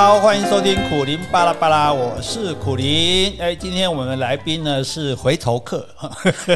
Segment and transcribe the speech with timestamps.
[0.00, 3.36] 好，欢迎收听苦林巴拉巴拉，我是苦林。
[3.38, 5.86] 哎，今天我们的来宾呢是回头客。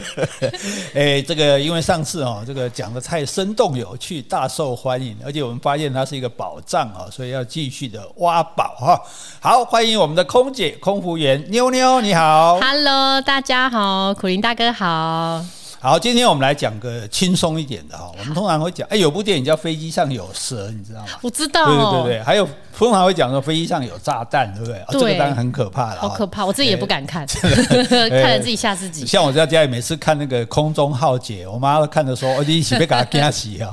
[0.96, 8.98] 哎，这个因为上次哦，这个讲得太生动有趣，大受欢迎，而且我们发现它是一个宝藏啊，所以要继续的挖宝哈。
[9.41, 12.58] 好，欢迎我们的空姐、空服员妞妞，你好。
[12.58, 15.45] Hello，大家好，苦林大哥好。
[15.85, 18.11] 好，今天我们来讲个轻松一点的哈。
[18.19, 21.09] 我们通常会讲，哎，有部电影叫《飞机上有蛇》，你知道吗？
[21.20, 21.66] 我知道。
[21.66, 24.83] 对对对对，还有通常会讲说飞机上有炸弹，对不对？
[24.89, 24.98] 对。
[24.98, 26.01] 这个当然很可怕了。
[26.01, 29.05] 好可怕，我自己也不敢看， 看了自己吓自己。
[29.05, 33.70] 像我在家里每次看那个《空中浩劫》，我妈都看的时候，我就一起被给他惊死啊。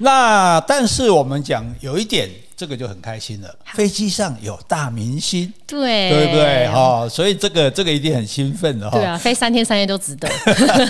[0.00, 2.28] 那但是我们讲有一点。
[2.58, 3.48] 这个就很开心了。
[3.72, 6.68] 飞机上有大明星，对对不对？
[6.68, 8.98] 哈，所以这个这个一定很兴奋的哈。
[8.98, 10.28] 对啊，飞三天三夜都值得。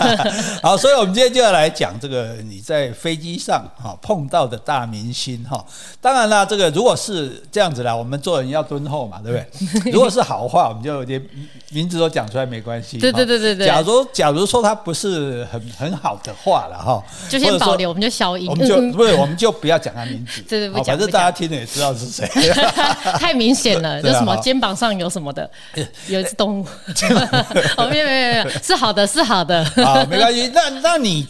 [0.63, 5.63] 好，所以我们今天就要来讲这个你在飞机上哈碰到的大明星哈。
[6.01, 9.39] 当然啦，这个如果是这样子啦，我们做人要敦厚嘛，对不
[9.83, 9.93] 对？
[9.93, 11.23] 如果是好话，我们就连
[11.69, 12.97] 名字都讲出来没关系。
[12.97, 13.67] 对对对对对。
[13.67, 18.49] 假如假如说他不是很很好的话了哈，就先保留，我们就消音。
[18.49, 20.41] 我们就不是，我们就不要讲他名字。
[20.49, 20.87] 对对，不讲。
[20.87, 21.58] 反正大家听了。
[21.59, 22.27] 也知道是谁，
[23.19, 24.01] 太明显了。
[24.03, 25.51] 就什么肩膀上有什么的，
[26.09, 26.67] 有一只动物。
[27.77, 29.63] 哦，没有没有没有，是好的是好的。
[29.85, 30.51] 啊，没关系。
[30.55, 31.27] 那那你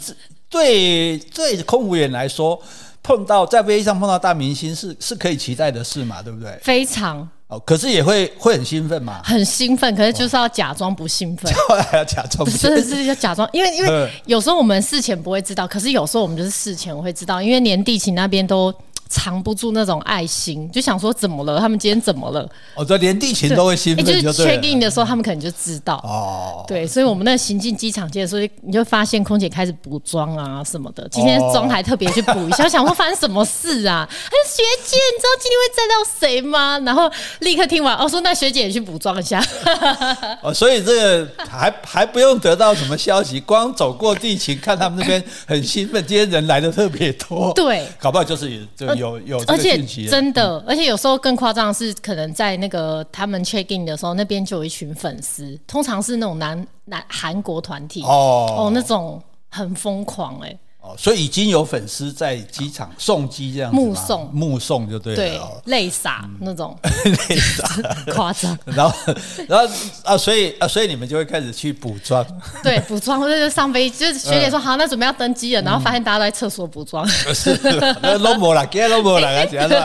[0.48, 2.60] 对对空服员来说，
[3.02, 6.22] 碰到在飞机上碰到大明星是是可以期待的事嘛？
[6.22, 6.58] 对不对？
[6.62, 7.28] 非常。
[7.48, 9.22] 哦，可是也会会很兴奋嘛？
[9.24, 11.50] 很兴奋，可是就是要假装不兴奋。
[11.94, 18.74] 要假装，真的是要假装，因为因为有时候我们事前不会知道，可是有时候我们就是事前会知道，因为连地勤那边都。
[19.08, 21.58] 藏不住那种爱心，就想说怎么了？
[21.58, 22.46] 他们今天怎么了？
[22.74, 25.94] 哦，对连地勤都会兴奋，就是 check in 的时候，他们可能就知道。
[26.04, 31.08] 哦，对，所以我们那行进机场间的时候，你就发现空姐开始补妆啊什么的。
[31.10, 34.06] 今天妆还特别去补一下，想说发生什么事啊？
[34.10, 36.78] 哎，学姐，你知道今天会载到谁吗？
[36.80, 39.42] 然后立刻听完，哦，说那学姐也去补妆一下。
[40.42, 47.54] 哦，所以这个还还不用得到什么消息，光走过地勤，看他们那边很兴奋，今天人来的特别多。
[47.54, 48.97] 对，搞不好就是就。
[48.98, 58.02] 有有，而且真的，而且有时候更夸张的是，可能在那个他们 check in 的时候，那边就有一群粉丝，通常是那种男男韩国团体。
[58.02, 58.54] 哦。
[58.58, 60.58] 哦，那种很疯狂哎、欸。
[60.96, 64.30] 所以已经有粉丝在机场送机这样子目送。
[64.32, 66.74] 目送就对了，对，泪洒那种，
[67.28, 67.68] 泪洒。
[68.14, 68.58] 夸张。
[68.64, 69.14] 然后
[69.46, 72.24] 然后啊，所以啊，所以你们就会开始去补妆，
[72.62, 79.76] 对， 补妆或者就上飞机，就是学姐说好，那准备要登机了，然后发现大家都在厕所补妆，是，都没了，给都没了，这样子，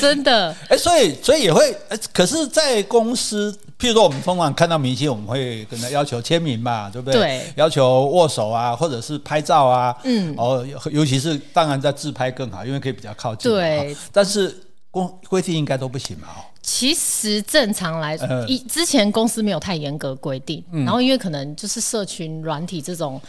[0.00, 0.54] 真的。
[0.68, 1.76] 哎，所以所以也会，
[2.12, 3.56] 可是，在公司。
[3.84, 7.20] 譬如说，我们通常看到明星，我们会跟他要求签名嘛，对不对？
[7.20, 7.52] 对。
[7.56, 9.94] 要求握手啊，或者是拍照啊。
[10.04, 10.34] 嗯。
[10.38, 13.52] 哦，尤其是当然在自拍更好，因为可以比较靠近。
[13.52, 13.94] 对。
[14.10, 14.56] 但是
[14.90, 16.28] 公规定应该都不行嘛？
[16.28, 16.40] 哦。
[16.62, 23.20] 其实正常来说，一之前公司没有太严格规定，然后因为可能就是社群软体这种。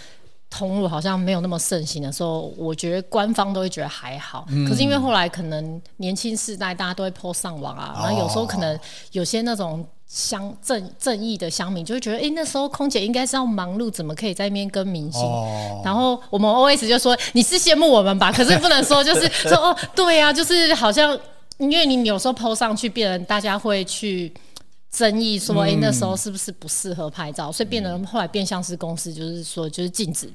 [0.57, 4.45] 通路好像没有那么盛行的时候，我觉得官方都会觉得还好。
[4.49, 8.79] 嗯、可是因为后来可能年轻世代大家都会 po 上网啊，然后有时候可能
[9.11, 15.21] 有些那种乡正正义的乡民就会觉得，哎、欸，那时候空姐应该是要忙碌，怎么可以在那边跟明星？
[15.21, 18.31] 哦、然后我们 OS 就说，你是羡慕我们吧？
[18.33, 21.19] 可是不能说就是说哦，对呀、啊，就是好像
[21.57, 24.33] 因为你有时候 po 上去，变成大家会去。
[24.91, 27.49] 争议说，哎、欸，那时候是不是不适合拍照？
[27.49, 30.31] 嗯、所以变得后来变相是公司，就是说，就是禁止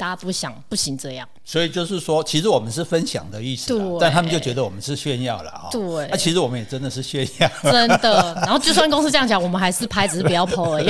[0.00, 1.28] 大家不想不行这样。
[1.44, 5.68] 所以就是说，其实我们是分享的意思，但他们就觉得我们是炫耀了哈。
[5.70, 8.34] 对，那、啊、其实我们也真的是炫耀，真的。
[8.40, 10.86] 然后就算公司这样讲，我们还是拍，只是不要 po 而已。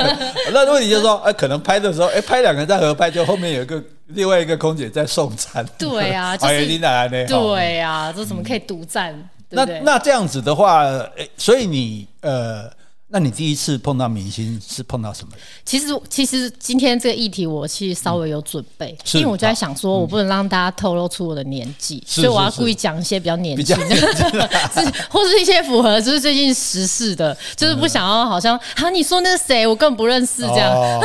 [0.50, 5.62] 那问题就是说，哎，可能拍的时候，哎，拍两个人在合拍，就后面有一个另外一个空姐在送餐。
[5.78, 9.12] 对啊， 就是对啊，这怎么可以独占？
[9.12, 10.84] 嗯那那这样子的话，
[11.16, 12.70] 诶，所以你呃。
[13.14, 15.32] 那你第一次碰到明星是碰到什么？
[15.64, 24.50] 其实，其实今天这个议题我其实稍微有准备，嗯、因为我就在想说，我不能让大家透露出我的年纪，嗯、所以我要故意讲一些比较年轻的，
[25.08, 30.72] 或是一些符合就是最近时事的，就是不想要好像啊，你说那是谁，我根本不认识这样。
[30.72, 31.00] 哦、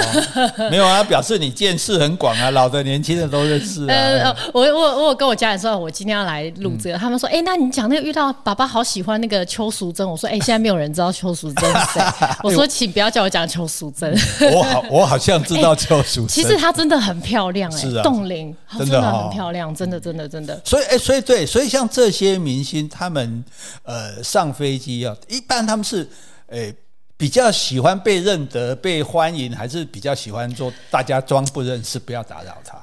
[0.71, 3.94] 没有啊，表示你见识很广啊，老的年轻的都认识、啊。
[3.94, 11.98] 呃，我我我跟我家人说，我今天要来录这个，嗯、他们说，哎、欸，那你讲那个遇到爸爸好喜欢那个邱淑贞，我说，哎、欸，现在没有人知道邱淑贞是谁。
[12.43, 14.13] 我说，请不要叫我讲邱淑贞。
[14.53, 16.27] 我好，我好像知道邱淑贞。
[16.27, 20.61] 其实她真的很漂亮，哎，冻龄，真的很漂亮，真的，真的，真的。
[20.63, 23.43] 所以，哎，所以对，所以像这些明星，他们
[23.83, 26.07] 呃上飞机啊，一般他们是
[26.47, 26.73] 诶
[27.17, 32.77] 比较喜欢被认得、被欢迎，还是比较喜欢说大家装不认识，不要打扰他？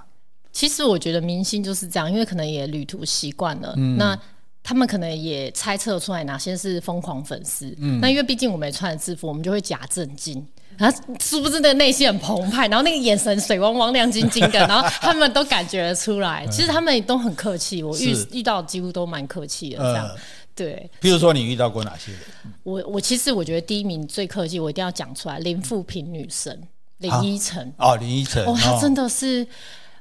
[0.53, 4.19] 其实我觉得明星就是这样，因为可能也旅途习惯了，那。
[4.67, 7.73] 他们可能也猜测出来哪些是疯狂粉丝。
[7.79, 10.45] 嗯，那因为毕竟我们也穿着制服，我们就会假正经。
[10.77, 16.45] 然后是不是那个内心很澎湃，然后那个眼神水汪汪、亮晶晶的， 然后他们都感觉得出来。
[16.49, 19.79] 其实他们都很客气，我遇遇到几乎都蛮客气的。
[19.79, 20.11] 这样，
[20.57, 20.91] 对。
[21.01, 22.21] 比如说你遇到过哪些人？
[22.65, 26.61] 我我其实我觉得第一名最客气，我一定要讲出来，林富平女神
[26.99, 27.73] 林依晨。
[27.79, 28.45] 哦，林依晨。
[28.45, 29.47] 哦，她真的是，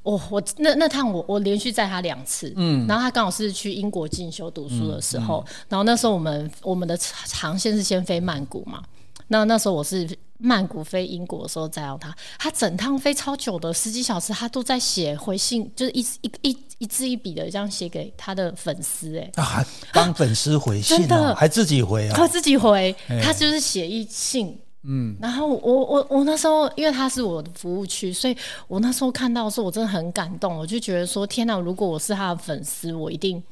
[0.06, 6.98] 我我那那趟我我连续载他两次，嗯，然后他刚好是去英国进修读书的时候，然后那时候我们我们的
[7.34, 8.82] 航线是先飞曼谷嘛。
[9.28, 10.08] 那那时候我是
[10.38, 21.34] 曼谷飞英国的时候载到他，他整趟飞超久的十几小时，他都在写回信，就是一一一一字一笔的这样写给他的粉丝，哎，还帮粉丝回信，真的。
[21.36, 24.56] 还自己回啊，他自己回，他就是写一信，
[24.88, 28.38] 嗯，然后我我我那时候因为他是我的服务区，所以
[28.68, 33.44] 我那时候看到的时候我真的很感动，我就觉得说天哪，如果我是他的粉丝，我一定。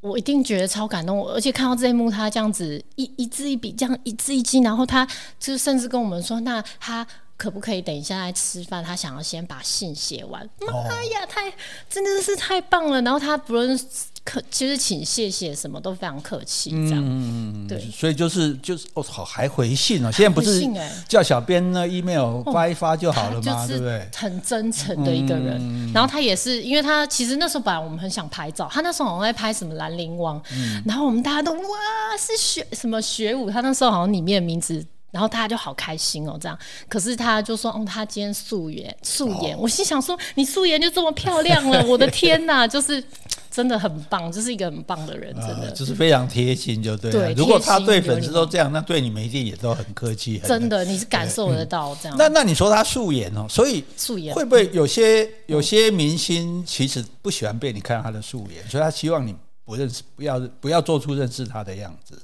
[0.00, 5.06] 我一定觉得超感动，而且看到这一幕，他这样子一一字一笔这样一字一击，然后他
[5.38, 7.06] 就甚至跟我们说，那他
[7.42, 8.84] 可不可以等一下来吃饭？
[8.84, 10.48] 他想要先把信写完。
[10.60, 11.52] 妈、哦、呀，太
[11.90, 13.02] 真的是太棒了！
[13.02, 13.76] 然后他不论
[14.22, 17.02] 客，其实请谢谢什么都非常客气，这样。
[17.04, 20.12] 嗯对，所以就是就是哦，好还回信哦。
[20.12, 20.62] 现在不是
[21.08, 23.66] 叫小编呢 email 发一发就好了吗？
[23.66, 24.08] 对不对？
[24.14, 25.58] 很真诚的一个人。
[25.60, 31.68] 嗯、然后他也是，因为他其实那时候本来我们很想拍照，他那时候好像在拍什么兰陵王，嗯、然后我们大家都哇
[32.16, 34.86] 是学什么学舞，他那时候好像里面的名字。
[35.12, 36.58] 然后大家就好开心哦，这样。
[36.88, 39.54] 可是他就说，哦，他今天素颜，素颜。
[39.54, 43.04] 哦、我心想说，你素颜就这么漂亮了， 我的天哪，就是
[43.50, 45.68] 真的很棒，就是一个很棒的人，真的。
[45.68, 47.12] 呃、就是非常贴心，就对。
[47.12, 50.38] 对，如果他对粉丝都这样，那对你们一定也都很客气。
[50.38, 52.16] 真的，你是感受得到这样。
[52.16, 59.36] 嗯、那那你说他素颜哦，所以素颜会不会有些有些明星其实不喜欢被你看到他的素颜，所以他希望你
[59.66, 62.18] 不认识，不要不要做出认识他的样子。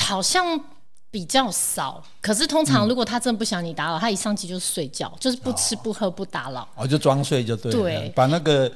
[0.00, 0.60] 好像。
[1.14, 8.68] 比较少，可是通常如果他真的不想你打扰，嗯、他一上机就睡觉，就是不吃不喝不打扰，哦，就装睡就对了，对，把那个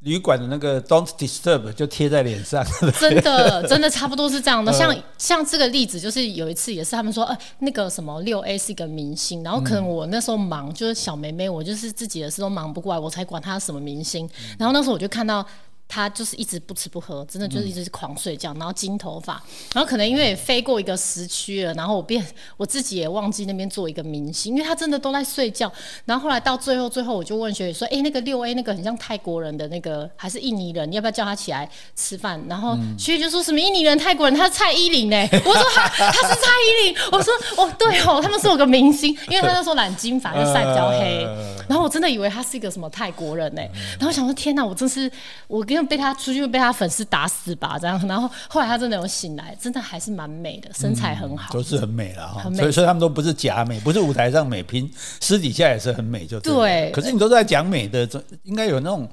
[0.00, 2.66] 旅馆的那个 Don't Disturb 就贴在脸上，
[2.98, 4.72] 真的 真的差不多是这样的。
[4.72, 14.28] 像像这个例子，就是有一次也是他们说，呃，那个什么六 A 是一个明星，然后可能我那时候忙，就是小妹妹，我就是自己的事都忙不过来，我才管他什么明星。
[14.58, 15.46] 然后那时候我就看到。
[15.88, 19.40] 他就是一直不吃不喝，真的就是一直狂睡觉，然后金头发，
[19.72, 22.24] 然后可能因为也飞过一个时区了，然后我变
[22.56, 25.72] 我自己也忘记那边做一个明星，因为他真的都在睡觉。
[26.04, 30.90] 然后后来到最后最后，我就问学姐说：“哎、欸，那个六 A 那个很像泰国人的那个，还是印尼人？
[30.90, 35.16] 你要不要叫他起来吃饭？”然后学姐就说什么印尼人、泰国人，他是蔡依林呢？
[35.44, 41.24] 我说他他是蔡依林，我说哦对哦，他们是有个明星，因为他那时候染金发，就晒比较黑。
[41.68, 43.62] 然后我真的以为他是一个什么泰国人呢？
[44.00, 45.08] 然后想说天哪，我真是
[45.46, 45.75] 我跟。
[45.84, 52.42] 被他出去被他粉丝打死吧，这样，然后后来他真的有醒来，真的还是蛮美的，身材很好，都是很美了哈。
[52.54, 54.90] 所以所以他们都不是假美，不是舞台上美拼，
[55.20, 56.52] 私底下也是很美，就对。
[56.52, 56.90] 对。
[56.92, 59.08] 可是你都在讲美的，这应该有那种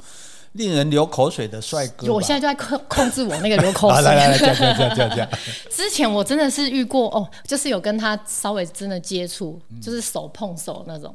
[0.54, 2.14] 令人流口水的帅哥。
[2.14, 4.02] 我现在就在控控制我那个流口水。
[4.04, 5.30] 来来来，讲讲讲讲讲。
[5.72, 11.14] 之前我真的是遇过哦，就是有跟他稍微真的接触，就是手碰手那种。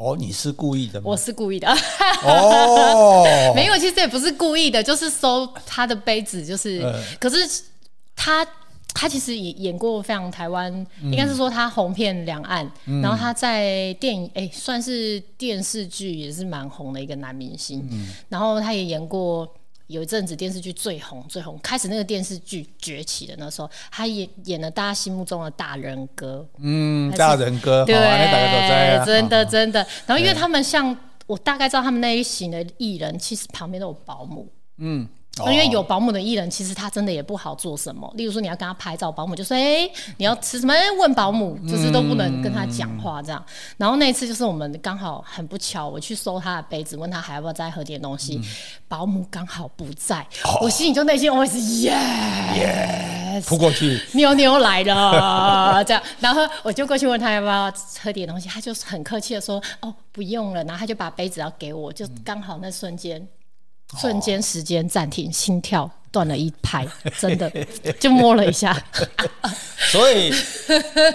[0.00, 1.04] 哦，你是故意的吗？
[1.10, 1.68] 我是故意的。
[2.24, 3.22] 哦，
[3.54, 6.82] 没有，其实也不是故意的，就是收他的杯子，就是。
[6.82, 7.36] 嗯、可是
[8.16, 8.46] 他
[8.94, 10.72] 他其实也演过非常台湾，
[11.02, 12.66] 嗯、应该是说他红遍两岸。
[12.86, 17.86] 嗯、然后他在电影，哎、欸，算是电视剧也是蛮红的一个男明星。
[17.90, 19.46] 嗯、然后他也演过。
[19.90, 29.84] 有一阵子电视剧最红最红，开始那个电视剧崛起的那时候，他演演了大家心目中的大人哥，嗯，大人哥，对，哦、真的真的。
[30.06, 35.08] 然后因为他们像我大概知道他们那一型的艺人，其实旁边都有保姆，嗯。
[35.50, 38.10] 因为有保姆的艺人，其实他真的也不好做什么。
[38.16, 43.42] 例如说，你要跟他拍照，保姆就说：“哎、欸，你要吃什么？”问保姆，就是都不能跟他讲话这样。
[43.46, 48.44] 嗯、然后那一次就是我们刚好很不巧，我去收他的杯子，问他还要不要再喝点东西，嗯、
[48.88, 51.92] 保姆刚好不在，哦、我心里就内心我是 yes
[52.54, 56.02] yes，扑过去，妞妞来了这样。
[56.18, 63.26] 然后我就过去问他要不要喝点东西，他就很客气的说：“哦，不用了。”然后他就把杯子要给我，就刚好那瞬间。
[63.98, 65.90] 瞬间时间暂停，心跳。
[66.10, 66.86] 断了一拍，
[67.18, 67.50] 真的
[67.98, 68.76] 就摸了一下。
[69.90, 70.32] 所以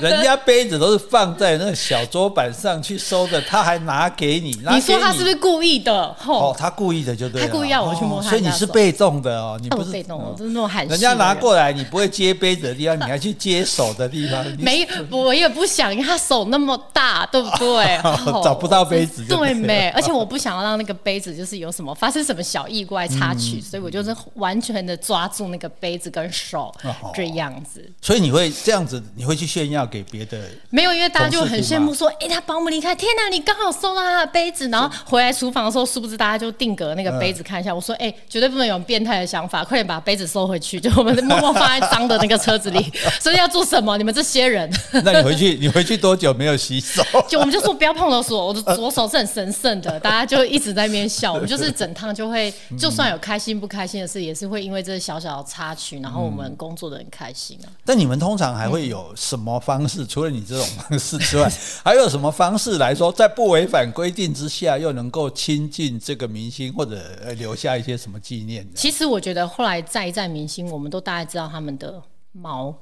[0.02, 4.52] 人家杯子都是放在那个小桌板上去收的，他还拿给你。
[4.72, 5.94] 你说他是不是故意的？
[6.26, 7.48] 哦，他故意的就对了。
[7.48, 10.86] 他故意要我去摸他，所以你是被动的哦，你不是被动，我是那种喊。
[10.88, 14.44] 人家拿过来，你不会接杯子的地方，你还去 接手的地方。
[14.58, 18.00] 没，我也不想，因为他手那么大，对不对？
[18.44, 19.90] 找不到杯子，对没？
[19.90, 27.84] 而且我不想要让那个杯子就是有什么发生什么小意外插曲，所以我就是完全的抓住那个杯子跟手，哦、这样子。
[28.02, 30.40] 所以你会这样子，你会去炫耀给别的？
[30.70, 37.72] 没有，因为大家就很羡慕说，哎，他保姆离开，天哪，你刚好收到他的杯子，然后回来厨房的时候，殊不知大家就定格那个杯子看一下。
[37.72, 42.92] 嗯、我说，哎，绝对不能有变态的想法，快点把杯子收回去， 就我们默默放在脏的那个车子里。
[43.20, 43.98] 所以要做什么？
[43.98, 44.70] 你们这些人？
[45.04, 47.04] 那你回去，你回去多久没有洗手？
[47.28, 50.00] 就我们就说不要碰我的手，我的左手是很神圣的。
[50.00, 57.68] 大家就一直在那边笑，我们就是整趟就会，就算有开心不开心的事，也是会因为这小小的插曲，然后我们工作的很开心啊。
[57.84, 60.06] 但你们通常还会有什么方式？
[60.06, 61.52] 除了你这种方式之外，
[61.84, 67.02] 还有什么方式来说，在不违反规定之下，又能够亲近这个明星，或者
[67.38, 68.68] 留下一些什么纪念？
[68.76, 72.02] 其实我觉得后来再一在明星，我们都大概知道他们的
[72.32, 72.76] 毛。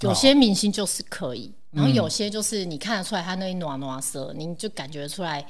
[0.00, 5.44] 有些明星就是可以，然后有些就是你看得出来他那一暖暖色，你就感觉出来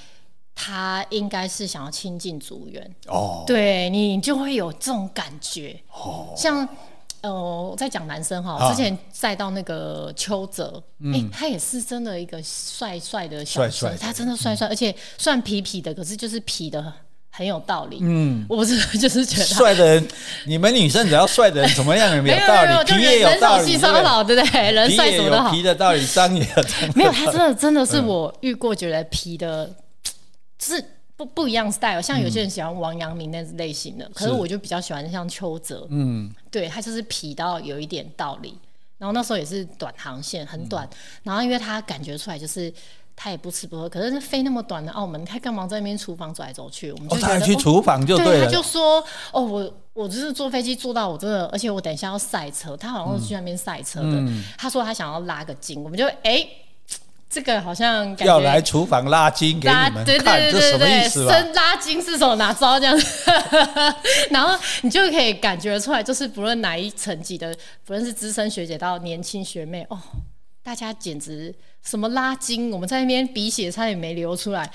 [0.55, 5.79] 他应该是想要亲近组员哦，对你就会有这种感觉。
[5.93, 6.33] 哦。
[6.37, 6.69] 像
[7.23, 10.83] 呃，我在讲男生哈，之前再到那个邱泽，
[11.15, 16.93] 哎，他也是真的一个帅帅的小帅，他真的帅帅，而且算痞痞的，可是就是痞的。
[17.35, 20.09] 很有道理，嗯，我不是就是觉得帅的人，
[20.45, 24.71] 你们女生只要帅的人怎么样也没有道理，皮也有道理，对不对？
[24.71, 26.93] 人帅什么都好，皮的道理，脏也有道理。
[26.95, 29.75] 没有，他真的真的是我遇过觉得皮的，
[30.63, 30.85] 是
[31.17, 32.01] 不不一样 style。
[32.01, 38.59] 像有些人喜欢王阳明那类型的，可是我就比较喜欢像邱泽，嗯，对他就是皮到有一点道理。
[38.99, 40.89] 然后那时候也是短航线，很短，
[41.25, 42.73] 然后因为他感觉出来就是。
[43.15, 46.91] 他也不吃不喝，可是飞那么短的澳门，他干嘛在那边厨房走来走去？
[46.91, 54.09] 我们就觉得、哦、他去厨房就对他就说：“哦，我我就是坐飞机坐到我真的，而且我等一下要赛车，他好像是去那边赛车的。
[54.09, 56.51] 嗯”他说他想要拉个筋，我们就哎、欸，
[57.33, 61.27] 这个好像要来厨房拉筋给你们看，这什么意思？
[61.27, 62.37] 伸拉筋是什么？
[62.37, 63.33] 哪招这样子？
[64.31, 69.99] 然后你就可以感觉出来，就是不论哪一层级的，不论是资深学姐到年轻学妹，哦。
[70.65, 74.71] 大家简直什么拉筋，我们在那边鼻血差点没流出来，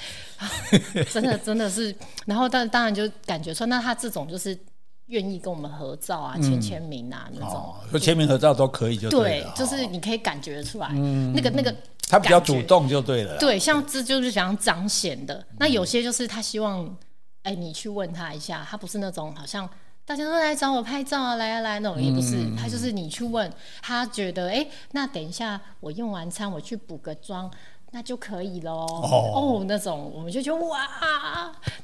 [1.13, 1.95] 真的真的是。
[2.25, 4.59] 然后但当然就感觉说，那他这种就是
[5.05, 11.73] 愿意跟我们合照啊、签签、嗯、名啊那种，说签、哦、名合照都可以就对就是你可以感觉出来，嗯、那个那个
[12.07, 13.37] 他比较主动就对了。
[13.37, 15.45] 对，像这就是想彰显的。
[15.59, 16.97] 那有些就是他希望，
[17.43, 19.69] 哎，你去问他一下，他不是那种好像。
[20.05, 27.51] 大家都来找我拍照啊，来啊来，那种也不是，他就是你去问他觉得，哎，那等一下我用完餐我去补个妆。
[27.91, 28.85] 那就可以喽。
[28.85, 30.77] 哦，哦，那种我们就觉得哇，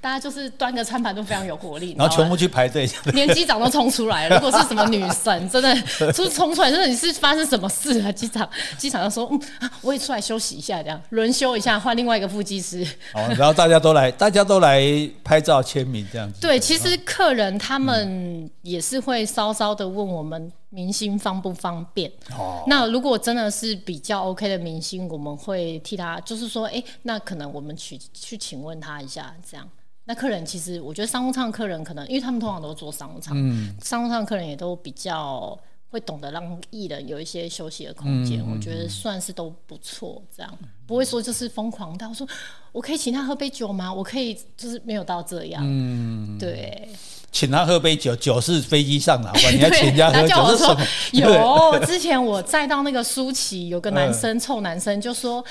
[0.02, 4.36] 大家就是端个餐盘都非常有活力，然后全部去排队，连机长都冲出来了。
[4.38, 5.74] 如果是什么女神，真的
[6.12, 8.12] 就是冲出来，真的你是发生什么事啊？
[8.12, 9.28] 机场机场就说，
[9.62, 12.86] 嗯，我也出来休息一下，这样轮休一下，换另外一个副机师。
[13.14, 14.84] 哦，然后大家都来，大家都来
[15.24, 16.42] 拍照签名这样子。
[16.42, 20.52] 对，其实客人他们也是会稍稍的问我们。
[20.74, 22.12] 明星方不方便？
[22.32, 29.70] 哦，那如果真的是比较 OK 的明星，我们会替他，就是说，哎、欸，那可能我们去去请问他一下，这样。
[30.06, 35.58] 那客人其实，我觉得商务舱客人可能，因为他们通常都做商务舱，嗯，商务舱客人也都比较
[35.90, 42.28] 会懂得让艺人有一些休息的空间，我觉得算是都不错，这样不会说就是疯狂到说，
[42.72, 43.94] 我可以请他喝杯酒吗？
[43.94, 46.90] 我可以就是没有到这样，嗯，对。
[47.34, 50.88] 请他喝杯酒，酒是飞机上拿， 你要请人家喝酒是什么？
[51.12, 55.44] 有， 之前我载到那个舒淇，有个男生，臭男生就说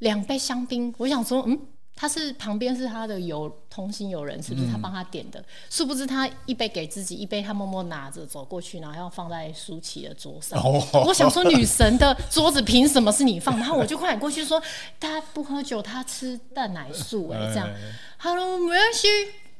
[0.00, 0.92] 两杯香槟。
[0.98, 1.56] 我想说，嗯，
[1.94, 5.42] 他是旁边是他的友同行友人，是不是他帮他点的？
[5.70, 10.60] 殊不知他一杯给自己，一杯他默默拿着走过去，然后要放在舒淇的桌上。
[10.92, 13.54] 我想说，女神的桌子凭什么是你放？
[13.56, 14.60] 然后我就快点过去说，
[14.98, 17.68] 他不喝酒，他吃蛋奶素，哎，这样。
[18.16, 19.08] 哈喽，没关系。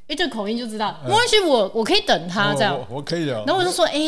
[0.06, 3.32] 哎，这口音就知道，没关系，我我可以等他这样，我可以的。
[3.46, 3.98] 然后我就说，哎，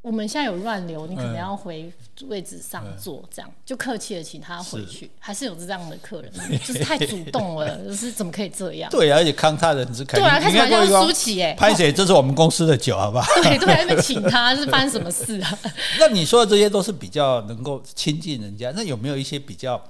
[0.00, 1.90] 我们现在有乱流，你可能要回
[2.28, 5.10] 位置上坐，这样就客气的请他回去。
[5.18, 6.32] 还是有这样的客人，
[6.64, 8.90] 就是太主动了， 就是怎么可以这样？
[8.90, 11.42] 对，而且康他人是开，对啊，开什么叫舒淇？
[11.42, 11.92] 哎，拍姐？
[11.92, 13.26] 这是我们公司的酒，好不好？
[13.42, 15.58] 对 对，还没请他，是发生什么事啊？
[16.00, 19.82] 那你说的这些都是比较能够亲近人家，那有没有一些比较？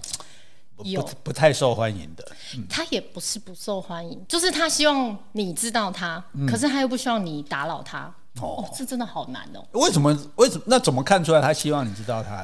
[0.82, 8.12] 有不，不太受欢迎的，嗯、他也不是不受欢迎，就是他希望你知道他，嗯、可是他又不希望你打扰他。
[8.40, 9.64] 哦，这真的好难哦。
[9.72, 10.10] 为什么？
[10.36, 10.64] 为什么？
[10.66, 12.42] 那怎么看出来他希望你知道他？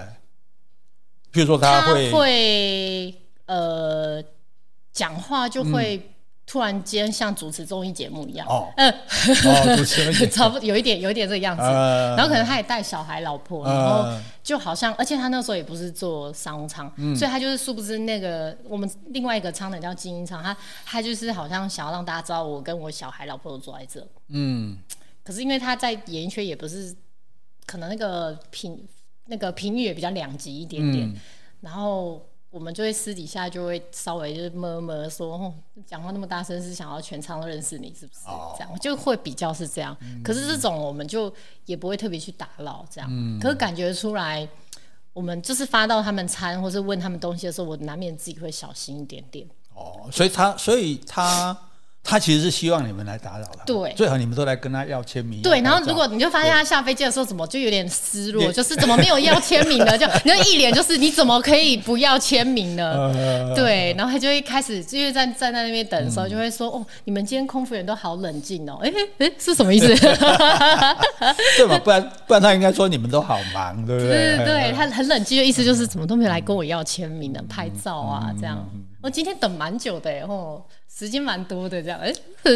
[1.33, 4.25] 譬如说他会，他会呃，
[4.93, 6.10] 讲话就会。
[6.51, 8.93] 嗯突然间像主持综艺节目一样，哦，嗯，
[9.77, 11.63] 主持 差不多有一点，有一点这个样子。
[11.63, 14.05] 然后可能他也带小孩、老婆，然后
[14.43, 24.05] 就好像，而且他那时候也不是做商务舱，所以他就是殊不知那个我们另外一个舱的叫精英舱，他他就是好像想要让大家知道我跟我小孩、老婆都坐在这。
[24.31, 24.77] 嗯，
[25.23, 26.93] 可是因为他在演艺圈也不是，
[27.65, 28.89] 可能那个评
[29.27, 31.17] 那个评语也比较两极一点点，嗯、
[31.61, 35.55] 然后我们就会私底下就会稍微就是摸摸说，
[35.87, 38.21] 讲话那么大声是想要全场都认识你是不是？
[38.27, 39.97] 哦、这样就会比较是这样。
[40.01, 41.33] 嗯、可是这种我们就
[41.67, 44.49] 也不会特别去打扰这样，嗯、可是感觉出来。
[45.13, 49.45] 我们就是发到他们餐，或是问他们东西的时候，我难免自己会小心一点点。
[49.75, 51.70] 哦，所以他，所以他。
[52.03, 55.43] 他其实是希望你们来打扰他，对，最好你们都来跟他要签名。
[55.43, 59.97] 对，然后如果你就发现他下飞机的时候怎么就有点失落，就是怎么没有要签名呢？
[59.97, 63.13] 就 你就一脸就是你怎么可以不要签名呢？
[63.55, 69.87] 对，然后他就会开始，因为在站在那边等的时候，就会说：“哦，你们今天空服员都好冷静哦。”哎哎，是什么意思？
[71.57, 71.79] 对嘛？
[71.79, 74.37] 不然不然他应该说你们都好忙，对不对？
[74.39, 78.67] 对对，他很冷静的意思就是怎么都没有来跟我要签名的、拍照啊这样。
[79.03, 80.63] 我今天等蛮久的哦。
[80.93, 82.13] 时间蛮多的，这样，哎，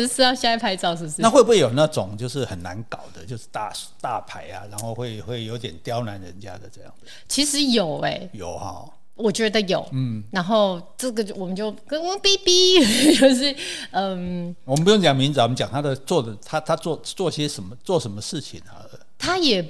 [0.08, 1.22] 是要现在拍照，是不是？
[1.22, 7.06] 那会不会有那种就是很难搞的，就是大大牌啊，然后会会有点刁难人家的这样子？
[7.28, 8.84] 其实有哎、欸，有哈，
[9.14, 12.82] 我觉得有，嗯，然后这个我们就跟我们哔哔，
[13.18, 13.54] 就是
[13.92, 18.84] 嗯，我们不用讲名字，我们讲他的做的，他他做做些什么，做什么事情啊？
[19.16, 19.64] 他也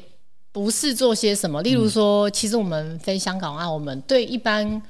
[0.50, 4.82] 不是做些什么，例如说，嗯、其实我们飞香港啊，我们对一般。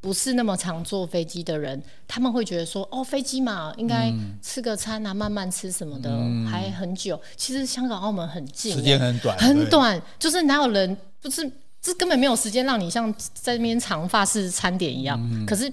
[0.00, 11.50] 不是那么常坐飞机的人，他们会觉得说：“哦，飞机嘛，应该吃个餐啊，嗯、慢慢吃什么的，嗯、还很久。”其实香港、澳门很近，时间很短，很短，就是哪有人不是
[11.82, 15.18] 这根本没有时间让你像在那边长发式餐点一样。
[15.32, 15.72] 嗯、可是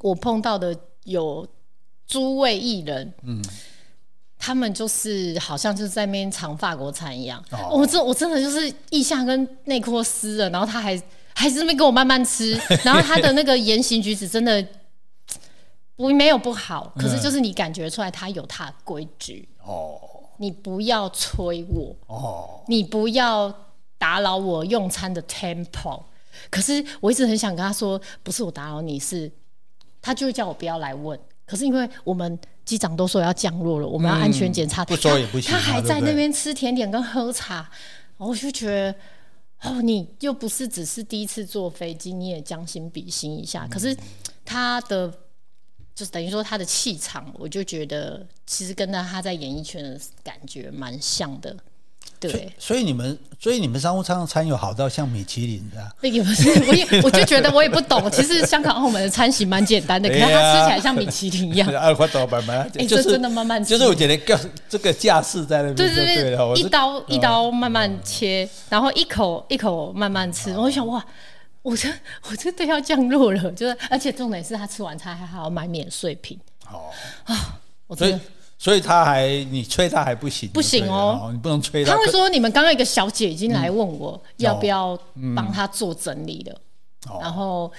[0.00, 1.46] 我碰到的有
[2.06, 3.44] 诸位艺人，嗯，
[4.38, 7.44] 他们就是好像就是在那边尝法国餐一样。
[7.50, 10.98] 哦，我真我真的就是腋下跟内裤湿了，然后他还。
[11.38, 14.66] 还是没给我慢慢吃， 然后他的那个言行举止真的
[15.94, 19.96] 不没有不好，可是就是你感觉出来他有他的规矩哦。
[20.38, 23.54] 你不要催我哦，你不要
[23.96, 26.02] 打扰我用餐的 tempo。
[26.50, 29.30] 可是我一直很想跟他说，不是我打扰你，是
[30.02, 31.16] 他就叫我不要来问。
[31.46, 35.52] 可是因为我们机长都说要降落了，我们要安全检查，不说也不行。
[35.52, 37.70] 他还在那边吃甜点跟喝茶，
[38.16, 38.92] 我就觉得。
[39.62, 43.64] 哦，你又不是只是第一次坐飞机，你也将心比心一下。
[43.64, 43.96] 嗯、可是
[44.44, 45.12] 他的
[45.94, 51.56] 就是等于说他的气场，我就觉得其实跟他他在演艺圈的感觉蛮像的。
[52.20, 55.76] 对，所以，你们，所以你们商务舱的餐有好到像米其林的？
[56.00, 58.10] 那也不是，我也 我就觉得我也不懂。
[58.10, 61.68] 其实香港澳门的餐型蛮简单的，可是它吃起来像米其林一样。
[61.76, 63.70] 二块多慢慢，哎，这真的慢慢吃。
[63.70, 70.56] 就是我觉得个这个架势在那边，对对对，一刀一刀慢慢切，然后一口一口慢慢吃。
[70.56, 71.04] 我想哇，
[71.62, 71.88] 我这
[72.28, 76.38] 我这都要降落了，就是而且重点是他吃完菜还还要买免税品。
[76.70, 76.90] 哦
[77.24, 78.20] 啊，我真的。
[78.60, 81.92] 所以他还你催他还不行，不行哦，你不能催他。
[81.92, 84.98] 他会说：“你们刚刚一个小姐已经来问我要不要
[85.36, 86.60] 帮他做整理了，
[87.20, 87.70] 然后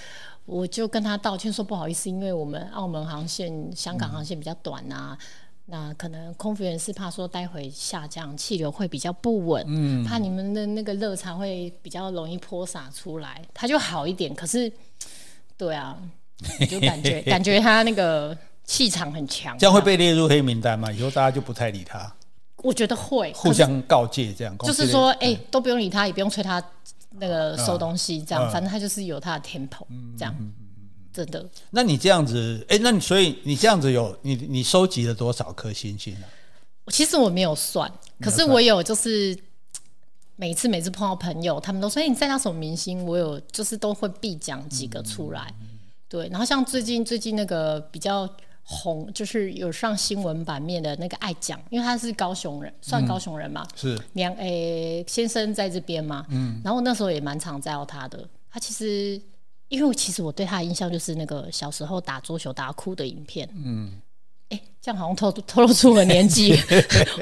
[0.46, 5.18] 我就跟他道歉说不好意思，因为我们澳门航线、香港航线比较短啊，
[5.66, 14.34] 那可能空服员是怕说待会下降气流会比较不稳，嗯，怕你们的那个热茶会比较容易泼洒出来，他就好一点。
[14.34, 14.72] 可是，
[15.58, 15.98] 对啊，
[16.72, 18.36] 就感觉感觉他那个。”
[18.70, 20.92] 气场很强，这样会被列入黑名单吗？
[20.92, 22.14] 以后大家就不太理他。
[22.58, 26.64] 我觉得会互相告诫这样，就是说，哎，都不用理他，也不用催他
[27.18, 30.36] 那个收东西，这样，反正他就是有他的 tempo，这样，
[31.12, 31.44] 真的。
[31.72, 36.28] 那你这样子，哎，那你所以你这样子有你你收集了多少颗星星呢？
[36.90, 39.36] 其实我没有算，可是我有就是
[40.36, 43.04] 每次每次碰到朋友，他们都说，哎，你在那什么明星？
[43.04, 45.52] 我有就是都会必讲几个出来，
[46.08, 46.28] 对。
[46.28, 48.30] 然后像最近最近那个比较。
[48.72, 58.24] 红就是有上新闻版面的那个爱讲，因为他是高雄人，算高雄人嘛，嗯、是娘诶、欸、先生在这边嘛，嗯，然后那时候也蛮常在到他的。
[58.52, 59.20] 他其实，
[59.70, 63.92] 因为我其实我对他的印象就是那个小时候打桌球打哭的影片，嗯，
[64.50, 66.56] 哎、欸，这样好像透透露出我年纪，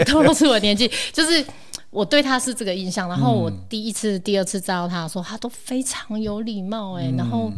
[0.05, 1.45] 透露出我 年纪，就是
[1.89, 3.07] 我对他是这个印象。
[3.07, 7.49] 然后我第一次、第二次见到他的时候，他都非常有礼貌、欸，哎、嗯，然后。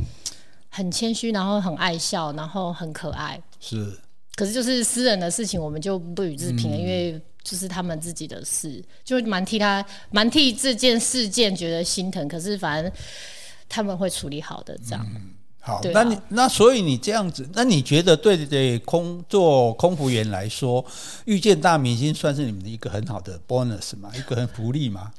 [0.71, 3.41] 很谦虚，然后很爱笑，然后很可爱。
[3.59, 3.97] 是，
[4.35, 12.27] 可是就是私人的事情，我们就不予置评了，嗯、因为就是他们自己的事，就蛮替他，蛮替这件事件觉得心疼。
[12.27, 12.91] 可是反正
[13.67, 15.05] 他们会处理好的，这样。
[15.15, 20.85] 嗯、好，啊、那你那所以你这样子，那你觉得对对空做空服员来说，
[21.25, 24.11] 遇见大明星算是你们的一个很好的 bonus 吗？
[24.15, 25.11] 一个很福利吗？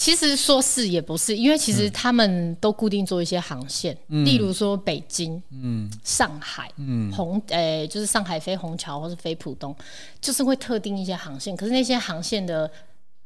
[0.00, 9.76] 其实说是也不是，因为其实他们都固定做一些航线，嗯、例如说北京、嗯、上海、嗯、虹，诶、欸，就是上海飞虹桥或是飞浦东，
[10.18, 11.54] 就是会特定一些航线。
[11.54, 12.70] 可是那些航线的，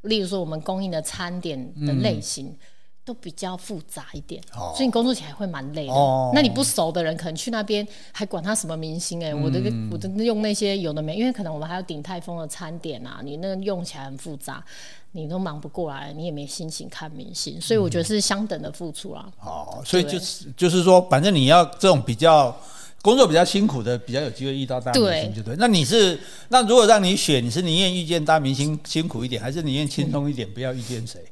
[0.01, 2.47] 例如说我们供应的餐点的类型。
[2.47, 2.57] 嗯
[3.05, 5.93] 都比较复杂一点，哦、所以你工作起来会蛮累的。
[5.93, 9.59] 哦、那你不熟的人，可能去那边还管他什么明星哎、欸，嗯、我的
[9.91, 14.63] 我的用那些有的没，因为可能我们还有鼎泰丰的餐点啊，你那个用起来很复杂，
[15.11, 19.31] 你都忙不过来，你也没心情看明星，所以我觉得是相等的付出啊。
[19.39, 22.57] 哦，所以就是就是说，反正你要这种比较
[23.03, 25.55] 工作比较辛苦的，比较有机会遇到大明星，就对。
[25.55, 31.23] 对那你是那如果让你选，你是宁愿遇见大明星辛苦一点，还是宁愿轻松一点，不要遇见谁？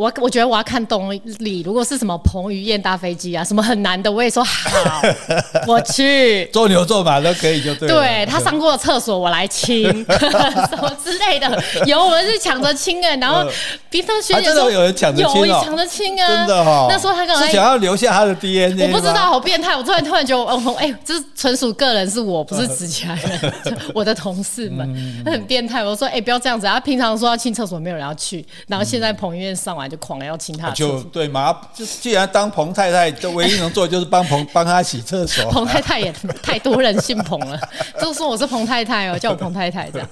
[0.00, 5.02] 我我觉得我要看动力，如果是什么彭于晏搭飞机啊，什么很难的，我也说好，
[5.68, 7.86] 我去做牛做马都可以，就对。
[7.86, 11.62] 对他上过厕所，我来亲， 什么之类的。
[11.84, 13.46] 有我们是抢着亲哎，然后
[13.90, 16.86] 冰霜学姐说真的有人抢着亲有抢着亲啊，真的哈。
[16.88, 19.76] 那时候他刚刚是想要留下他的 DNA，我不知道，好变态。
[19.76, 23.52] 我突然突然觉得，哦，哎，这是纯属个人，是我不是指其他人，
[23.94, 25.84] 我的同事们很变态。
[25.84, 26.66] 我说，哎，不要这样子。
[26.66, 29.89] 他平常说要亲厕所，没有人要去，然后现在彭于晏上完。
[29.90, 31.54] 就狂了要亲他，就对嘛？
[31.74, 35.50] 就既然当彭太太，就唯一能做的就是帮彭帮他洗厕所。
[35.50, 37.60] 彭太太也太多人姓彭了，
[38.00, 40.08] 都说我是彭太太哦，叫我彭太太这样。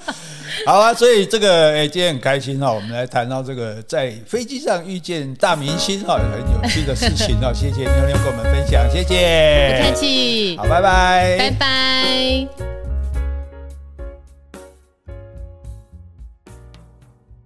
[0.66, 7.52] 好啊，所以这个哎、欸，今天很开心哈，我们来谈到这个在飞机上遇见大明星哈，很有趣的事情哦。
[7.52, 10.56] 谢谢妞妞跟我们分享，谢谢，不客气。
[10.56, 12.83] 好，拜拜，拜拜。